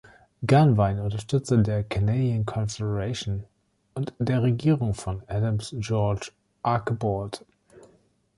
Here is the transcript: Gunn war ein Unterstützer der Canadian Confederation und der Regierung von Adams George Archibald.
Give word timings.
Gunn 0.47 0.77
war 0.77 0.87
ein 0.87 0.99
Unterstützer 0.99 1.57
der 1.57 1.83
Canadian 1.83 2.43
Confederation 2.43 3.43
und 3.93 4.13
der 4.17 4.41
Regierung 4.41 4.95
von 4.95 5.21
Adams 5.27 5.75
George 5.77 6.31
Archibald. 6.63 7.45